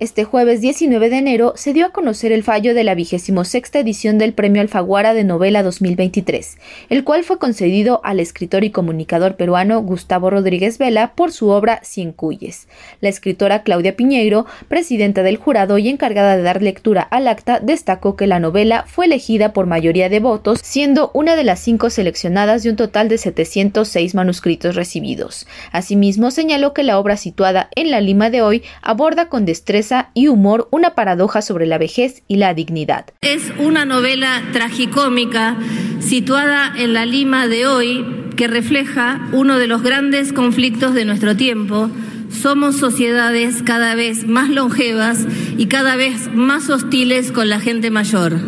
Este 0.00 0.24
jueves 0.24 0.62
19 0.62 1.10
de 1.10 1.18
enero 1.18 1.52
se 1.56 1.74
dio 1.74 1.84
a 1.84 1.90
conocer 1.90 2.32
el 2.32 2.42
fallo 2.42 2.74
de 2.74 2.84
la 2.84 2.94
vigésimo 2.94 3.44
sexta 3.44 3.80
edición 3.80 4.16
del 4.16 4.32
Premio 4.32 4.62
Alfaguara 4.62 5.12
de 5.12 5.24
Novela 5.24 5.62
2023, 5.62 6.56
el 6.88 7.04
cual 7.04 7.22
fue 7.22 7.38
concedido 7.38 8.00
al 8.02 8.18
escritor 8.18 8.64
y 8.64 8.70
comunicador 8.70 9.36
peruano 9.36 9.82
Gustavo 9.82 10.30
Rodríguez 10.30 10.78
Vela 10.78 11.12
por 11.14 11.32
su 11.32 11.50
obra 11.50 11.80
Cien 11.82 12.12
Cuyes. 12.12 12.66
La 13.02 13.10
escritora 13.10 13.62
Claudia 13.62 13.94
Piñeiro, 13.94 14.46
presidenta 14.68 15.22
del 15.22 15.36
jurado 15.36 15.76
y 15.76 15.90
encargada 15.90 16.34
de 16.34 16.44
dar 16.44 16.62
lectura 16.62 17.02
al 17.02 17.28
acta, 17.28 17.60
destacó 17.60 18.16
que 18.16 18.26
la 18.26 18.40
novela 18.40 18.86
fue 18.88 19.04
elegida 19.04 19.52
por 19.52 19.66
mayoría 19.66 20.08
de 20.08 20.20
votos, 20.20 20.60
siendo 20.62 21.10
una 21.12 21.36
de 21.36 21.44
las 21.44 21.60
cinco 21.60 21.90
seleccionadas 21.90 22.62
de 22.62 22.70
un 22.70 22.76
total 22.76 23.10
de 23.10 23.18
706 23.18 24.14
manuscritos 24.14 24.76
recibidos. 24.76 25.46
Asimismo, 25.72 26.30
señaló 26.30 26.72
que 26.72 26.84
la 26.84 26.98
obra 26.98 27.18
situada 27.18 27.68
en 27.76 27.90
la 27.90 28.00
Lima 28.00 28.30
de 28.30 28.40
hoy 28.40 28.62
aborda 28.80 29.28
con 29.28 29.44
destreza 29.44 29.89
y 30.14 30.28
humor 30.28 30.68
una 30.70 30.94
paradoja 30.94 31.42
sobre 31.42 31.66
la 31.66 31.78
vejez 31.78 32.22
y 32.28 32.36
la 32.36 32.54
dignidad. 32.54 33.06
Es 33.20 33.52
una 33.58 33.84
novela 33.84 34.42
tragicómica 34.52 35.56
situada 36.00 36.72
en 36.76 36.92
la 36.92 37.06
Lima 37.06 37.46
de 37.46 37.66
hoy 37.66 38.04
que 38.36 38.48
refleja 38.48 39.20
uno 39.32 39.58
de 39.58 39.66
los 39.66 39.82
grandes 39.82 40.32
conflictos 40.32 40.94
de 40.94 41.04
nuestro 41.04 41.36
tiempo. 41.36 41.90
Somos 42.30 42.76
sociedades 42.76 43.62
cada 43.62 43.94
vez 43.94 44.26
más 44.26 44.48
longevas 44.48 45.26
y 45.58 45.66
cada 45.66 45.96
vez 45.96 46.32
más 46.32 46.70
hostiles 46.70 47.32
con 47.32 47.48
la 47.48 47.60
gente 47.60 47.90
mayor. 47.90 48.38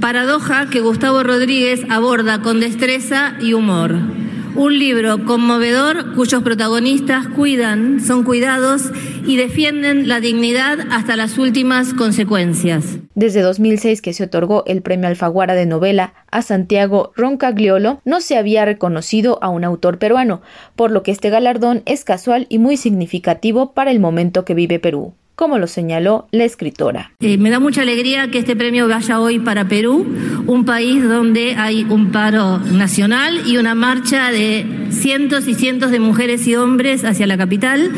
Paradoja 0.00 0.68
que 0.70 0.80
Gustavo 0.80 1.22
Rodríguez 1.22 1.80
aborda 1.88 2.42
con 2.42 2.60
destreza 2.60 3.34
y 3.40 3.54
humor. 3.54 4.17
Un 4.58 4.76
libro 4.76 5.24
conmovedor 5.24 6.16
cuyos 6.16 6.42
protagonistas 6.42 7.28
cuidan, 7.28 8.00
son 8.00 8.24
cuidados 8.24 8.90
y 9.24 9.36
defienden 9.36 10.08
la 10.08 10.18
dignidad 10.18 10.80
hasta 10.90 11.14
las 11.14 11.38
últimas 11.38 11.94
consecuencias. 11.94 12.98
Desde 13.14 13.42
2006 13.42 14.02
que 14.02 14.12
se 14.12 14.24
otorgó 14.24 14.64
el 14.66 14.82
premio 14.82 15.06
Alfaguara 15.06 15.54
de 15.54 15.64
novela 15.64 16.14
a 16.32 16.42
Santiago 16.42 17.12
Roncagliolo, 17.14 18.00
no 18.04 18.20
se 18.20 18.36
había 18.36 18.64
reconocido 18.64 19.38
a 19.42 19.48
un 19.48 19.62
autor 19.62 20.00
peruano, 20.00 20.42
por 20.74 20.90
lo 20.90 21.04
que 21.04 21.12
este 21.12 21.30
galardón 21.30 21.84
es 21.86 22.02
casual 22.02 22.48
y 22.48 22.58
muy 22.58 22.76
significativo 22.76 23.74
para 23.74 23.92
el 23.92 24.00
momento 24.00 24.44
que 24.44 24.54
vive 24.54 24.80
Perú 24.80 25.14
como 25.38 25.58
lo 25.58 25.68
señaló 25.68 26.26
la 26.32 26.44
escritora. 26.44 27.12
Eh, 27.20 27.38
me 27.38 27.48
da 27.48 27.60
mucha 27.60 27.82
alegría 27.82 28.28
que 28.28 28.38
este 28.38 28.56
premio 28.56 28.88
vaya 28.88 29.20
hoy 29.20 29.38
para 29.38 29.68
Perú, 29.68 30.04
un 30.48 30.64
país 30.64 31.00
donde 31.04 31.54
hay 31.54 31.84
un 31.84 32.10
paro 32.10 32.58
nacional 32.58 33.42
y 33.46 33.56
una 33.56 33.76
marcha 33.76 34.32
de 34.32 34.66
cientos 34.90 35.46
y 35.46 35.54
cientos 35.54 35.92
de 35.92 36.00
mujeres 36.00 36.44
y 36.48 36.56
hombres 36.56 37.04
hacia 37.04 37.28
la 37.28 37.38
capital 37.38 37.92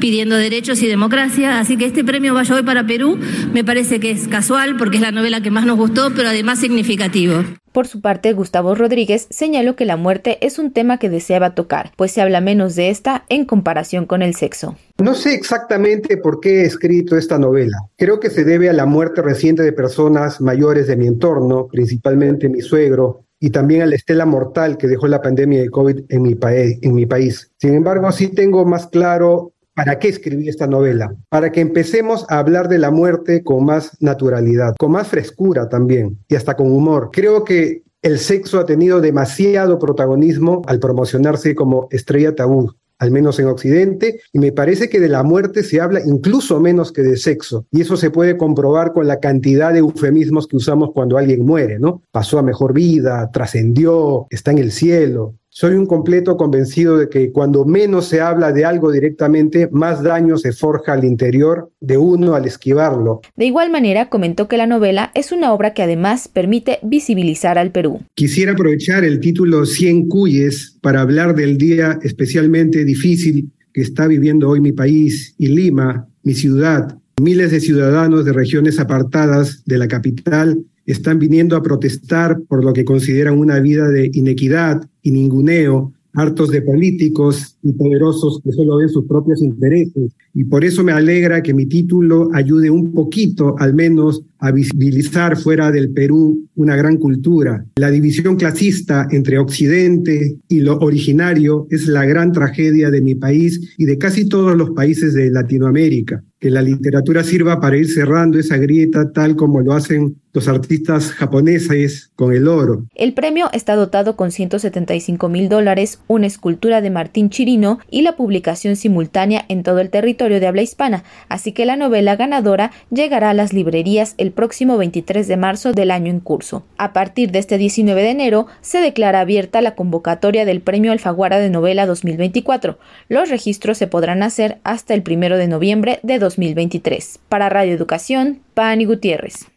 pidiendo 0.00 0.36
derechos 0.36 0.82
y 0.82 0.86
democracia. 0.86 1.60
Así 1.60 1.78
que 1.78 1.86
este 1.86 2.04
premio 2.04 2.34
vaya 2.34 2.56
hoy 2.56 2.62
para 2.62 2.86
Perú 2.86 3.18
me 3.54 3.64
parece 3.64 3.98
que 3.98 4.10
es 4.10 4.28
casual 4.28 4.76
porque 4.76 4.96
es 4.96 5.02
la 5.02 5.12
novela 5.12 5.40
que 5.40 5.50
más 5.50 5.64
nos 5.64 5.78
gustó, 5.78 6.12
pero 6.14 6.28
además 6.28 6.58
significativo. 6.58 7.42
Por 7.72 7.86
su 7.86 8.02
parte, 8.02 8.34
Gustavo 8.34 8.74
Rodríguez 8.74 9.26
señaló 9.30 9.76
que 9.76 9.86
la 9.86 9.96
muerte 9.96 10.36
es 10.44 10.58
un 10.58 10.72
tema 10.72 10.98
que 10.98 11.08
deseaba 11.08 11.54
tocar, 11.54 11.92
pues 11.96 12.12
se 12.12 12.20
habla 12.20 12.42
menos 12.42 12.76
de 12.76 12.90
esta 12.90 13.24
en 13.30 13.46
comparación 13.46 14.04
con 14.04 14.20
el 14.20 14.34
sexo. 14.34 14.76
No 14.98 15.14
sé 15.14 15.32
exactamente 15.34 16.18
por 16.18 16.40
qué 16.40 16.60
he 16.60 16.64
escrito 16.66 17.16
esta 17.16 17.38
novela. 17.38 17.78
Creo 17.96 18.20
que 18.20 18.28
se 18.28 18.44
debe 18.44 18.68
a 18.68 18.74
la 18.74 18.84
muerte 18.84 19.22
reciente 19.22 19.62
de 19.62 19.72
personas 19.72 20.40
mayores 20.40 20.86
de 20.86 20.96
mi 20.96 21.06
entorno, 21.06 21.66
principalmente 21.68 22.50
mi 22.50 22.60
suegro, 22.60 23.24
y 23.40 23.50
también 23.50 23.82
a 23.82 23.86
la 23.86 23.96
estela 23.96 24.26
mortal 24.26 24.76
que 24.76 24.86
dejó 24.86 25.08
la 25.08 25.20
pandemia 25.20 25.62
de 25.62 25.70
COVID 25.70 26.04
en 26.10 26.22
mi, 26.22 26.38
en 26.40 26.94
mi 26.94 27.06
país. 27.06 27.50
Sin 27.56 27.74
embargo, 27.74 28.12
sí 28.12 28.28
tengo 28.28 28.64
más 28.64 28.86
claro 28.86 29.51
¿Para 29.74 29.98
qué 29.98 30.08
escribí 30.08 30.48
esta 30.48 30.66
novela? 30.66 31.14
Para 31.30 31.50
que 31.50 31.60
empecemos 31.60 32.26
a 32.28 32.38
hablar 32.38 32.68
de 32.68 32.78
la 32.78 32.90
muerte 32.90 33.42
con 33.42 33.64
más 33.64 33.96
naturalidad, 34.00 34.74
con 34.78 34.92
más 34.92 35.08
frescura 35.08 35.68
también 35.68 36.18
y 36.28 36.34
hasta 36.34 36.56
con 36.56 36.70
humor. 36.70 37.08
Creo 37.12 37.44
que 37.44 37.82
el 38.02 38.18
sexo 38.18 38.58
ha 38.58 38.66
tenido 38.66 39.00
demasiado 39.00 39.78
protagonismo 39.78 40.62
al 40.66 40.78
promocionarse 40.78 41.54
como 41.54 41.88
estrella 41.90 42.34
tabú 42.34 42.70
al 43.02 43.10
menos 43.10 43.40
en 43.40 43.48
Occidente, 43.48 44.20
y 44.32 44.38
me 44.38 44.52
parece 44.52 44.88
que 44.88 45.00
de 45.00 45.08
la 45.08 45.24
muerte 45.24 45.64
se 45.64 45.80
habla 45.80 46.00
incluso 46.06 46.60
menos 46.60 46.92
que 46.92 47.02
de 47.02 47.16
sexo, 47.16 47.66
y 47.72 47.80
eso 47.80 47.96
se 47.96 48.10
puede 48.12 48.36
comprobar 48.36 48.92
con 48.92 49.08
la 49.08 49.18
cantidad 49.18 49.72
de 49.72 49.80
eufemismos 49.80 50.46
que 50.46 50.54
usamos 50.54 50.92
cuando 50.94 51.18
alguien 51.18 51.44
muere, 51.44 51.80
¿no? 51.80 52.02
Pasó 52.12 52.38
a 52.38 52.42
mejor 52.42 52.72
vida, 52.72 53.28
trascendió, 53.32 54.28
está 54.30 54.52
en 54.52 54.58
el 54.58 54.70
cielo. 54.70 55.34
Soy 55.54 55.74
un 55.74 55.84
completo 55.84 56.38
convencido 56.38 56.96
de 56.96 57.10
que 57.10 57.30
cuando 57.30 57.66
menos 57.66 58.06
se 58.06 58.22
habla 58.22 58.52
de 58.52 58.64
algo 58.64 58.90
directamente, 58.90 59.68
más 59.70 60.02
daño 60.02 60.38
se 60.38 60.52
forja 60.52 60.94
al 60.94 61.04
interior 61.04 61.70
de 61.78 61.98
uno 61.98 62.34
al 62.34 62.46
esquivarlo. 62.46 63.20
De 63.36 63.44
igual 63.44 63.70
manera, 63.70 64.08
comentó 64.08 64.48
que 64.48 64.56
la 64.56 64.66
novela 64.66 65.10
es 65.14 65.30
una 65.30 65.52
obra 65.52 65.74
que 65.74 65.82
además 65.82 66.26
permite 66.28 66.78
visibilizar 66.82 67.58
al 67.58 67.70
Perú. 67.70 68.00
Quisiera 68.14 68.52
aprovechar 68.52 69.04
el 69.04 69.20
título 69.20 69.66
Cien 69.66 70.08
Cuyes 70.08 70.78
para 70.80 71.02
hablar 71.02 71.34
del 71.34 71.58
día 71.58 71.98
especialmente 72.02 72.86
difícil 72.86 73.52
que 73.74 73.82
está 73.82 74.06
viviendo 74.06 74.48
hoy 74.48 74.62
mi 74.62 74.72
país 74.72 75.34
y 75.36 75.48
Lima, 75.48 76.08
mi 76.22 76.32
ciudad. 76.32 76.98
Miles 77.20 77.50
de 77.50 77.60
ciudadanos 77.60 78.24
de 78.24 78.32
regiones 78.32 78.80
apartadas 78.80 79.62
de 79.66 79.78
la 79.78 79.86
capital 79.86 80.64
están 80.86 81.18
viniendo 81.18 81.56
a 81.56 81.62
protestar 81.62 82.40
por 82.48 82.64
lo 82.64 82.72
que 82.72 82.84
consideran 82.84 83.38
una 83.38 83.60
vida 83.60 83.88
de 83.88 84.10
inequidad 84.12 84.88
y 85.02 85.12
ninguneo, 85.12 85.92
hartos 86.14 86.50
de 86.50 86.62
políticos 86.62 87.56
y 87.62 87.72
poderosos 87.72 88.40
que 88.42 88.52
solo 88.52 88.78
ven 88.78 88.88
sus 88.88 89.06
propios 89.06 89.42
intereses. 89.42 90.12
Y 90.34 90.44
por 90.44 90.64
eso 90.64 90.82
me 90.82 90.92
alegra 90.92 91.42
que 91.42 91.54
mi 91.54 91.66
título 91.66 92.30
ayude 92.32 92.70
un 92.70 92.92
poquito, 92.92 93.54
al 93.58 93.74
menos, 93.74 94.24
a 94.42 94.50
visibilizar 94.50 95.36
fuera 95.36 95.70
del 95.70 95.90
Perú 95.90 96.48
una 96.56 96.74
gran 96.74 96.96
cultura. 96.96 97.64
La 97.76 97.90
división 97.90 98.36
clasista 98.36 99.06
entre 99.10 99.38
Occidente 99.38 100.36
y 100.48 100.60
lo 100.60 100.78
originario 100.78 101.66
es 101.70 101.86
la 101.86 102.04
gran 102.04 102.32
tragedia 102.32 102.90
de 102.90 103.00
mi 103.02 103.14
país 103.14 103.74
y 103.78 103.84
de 103.84 103.98
casi 103.98 104.28
todos 104.28 104.56
los 104.56 104.70
países 104.70 105.14
de 105.14 105.30
Latinoamérica. 105.30 106.24
Que 106.40 106.50
la 106.50 106.60
literatura 106.60 107.22
sirva 107.22 107.60
para 107.60 107.76
ir 107.76 107.86
cerrando 107.86 108.36
esa 108.36 108.56
grieta 108.56 109.12
tal 109.12 109.36
como 109.36 109.60
lo 109.60 109.74
hacen 109.74 110.16
los 110.32 110.48
artistas 110.48 111.12
japoneses 111.12 112.10
con 112.16 112.32
el 112.32 112.48
oro. 112.48 112.86
El 112.96 113.14
premio 113.14 113.48
está 113.52 113.76
dotado 113.76 114.16
con 114.16 114.32
175 114.32 115.28
mil 115.28 115.48
dólares, 115.48 116.00
una 116.08 116.26
escultura 116.26 116.80
de 116.80 116.90
Martín 116.90 117.30
Chirino 117.30 117.78
y 117.90 118.02
la 118.02 118.16
publicación 118.16 118.74
simultánea 118.74 119.44
en 119.48 119.62
todo 119.62 119.78
el 119.78 119.90
de 120.28 120.46
habla 120.46 120.62
hispana, 120.62 121.04
así 121.28 121.52
que 121.52 121.66
la 121.66 121.76
novela 121.76 122.16
ganadora 122.16 122.70
llegará 122.90 123.30
a 123.30 123.34
las 123.34 123.52
librerías 123.52 124.14
el 124.18 124.32
próximo 124.32 124.76
23 124.78 125.26
de 125.28 125.36
marzo 125.36 125.72
del 125.72 125.90
año 125.90 126.10
en 126.10 126.20
curso. 126.20 126.64
A 126.78 126.92
partir 126.92 127.30
de 127.30 127.38
este 127.38 127.58
19 127.58 128.02
de 128.02 128.10
enero 128.10 128.46
se 128.60 128.78
declara 128.78 129.20
abierta 129.20 129.60
la 129.60 129.74
convocatoria 129.74 130.44
del 130.44 130.60
Premio 130.60 130.92
Alfaguara 130.92 131.38
de 131.38 131.50
Novela 131.50 131.86
2024. 131.86 132.78
Los 133.08 133.30
registros 133.30 133.78
se 133.78 133.86
podrán 133.86 134.22
hacer 134.22 134.58
hasta 134.64 134.94
el 134.94 135.02
1 135.06 135.36
de 135.36 135.48
noviembre 135.48 136.00
de 136.02 136.18
2023. 136.18 137.20
Para 137.28 137.48
Radio 137.48 137.74
Educación, 137.74 138.40
Pani 138.54 138.84
Gutiérrez. 138.84 139.51